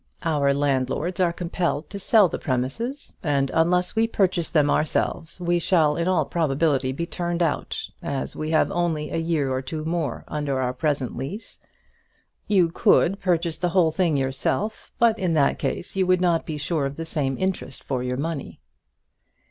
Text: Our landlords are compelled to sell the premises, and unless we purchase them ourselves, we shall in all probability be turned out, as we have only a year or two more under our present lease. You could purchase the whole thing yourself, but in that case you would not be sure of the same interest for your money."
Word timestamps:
Our 0.23 0.51
landlords 0.51 1.19
are 1.19 1.31
compelled 1.31 1.91
to 1.91 1.99
sell 1.99 2.27
the 2.27 2.39
premises, 2.39 3.13
and 3.21 3.51
unless 3.53 3.95
we 3.95 4.07
purchase 4.07 4.49
them 4.49 4.67
ourselves, 4.67 5.39
we 5.39 5.59
shall 5.59 5.95
in 5.95 6.07
all 6.07 6.25
probability 6.25 6.91
be 6.91 7.05
turned 7.05 7.43
out, 7.43 7.87
as 8.01 8.35
we 8.35 8.49
have 8.49 8.71
only 8.71 9.11
a 9.11 9.17
year 9.17 9.53
or 9.53 9.61
two 9.61 9.85
more 9.85 10.23
under 10.27 10.59
our 10.59 10.73
present 10.73 11.15
lease. 11.15 11.59
You 12.47 12.71
could 12.71 13.19
purchase 13.19 13.59
the 13.59 13.69
whole 13.69 13.91
thing 13.91 14.17
yourself, 14.17 14.89
but 14.97 15.19
in 15.19 15.35
that 15.35 15.59
case 15.59 15.95
you 15.95 16.07
would 16.07 16.19
not 16.19 16.47
be 16.47 16.57
sure 16.57 16.87
of 16.87 16.95
the 16.95 17.05
same 17.05 17.37
interest 17.37 17.83
for 17.83 18.01
your 18.01 18.17
money." 18.17 18.59